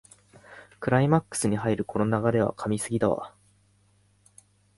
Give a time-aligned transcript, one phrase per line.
[0.79, 3.35] クライマックスに入るこの流れは神すぎだわ